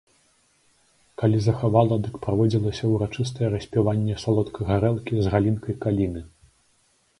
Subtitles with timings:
[1.21, 6.21] Калі захавала, дык праводзілася ўрачыстае распіванне салодкай гарэлкі з галінкай каліны.